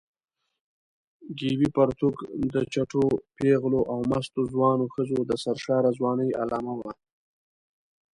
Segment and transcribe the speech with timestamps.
[1.37, 2.15] ګیبي پرتوګ
[2.53, 3.05] د چټو
[3.37, 6.91] پېغلو او مستو ځوانو ښځو د سرشاره ځوانۍ علامه وه.